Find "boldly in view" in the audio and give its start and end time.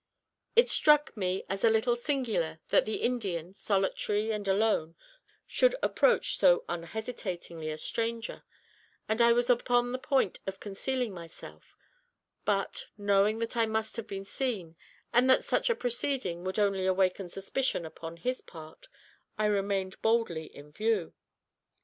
20.01-21.13